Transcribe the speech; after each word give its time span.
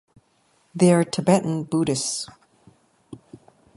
They 0.73 0.91
are 0.95 1.03
Tibetan 1.03 1.65
Buddhists. 1.65 2.27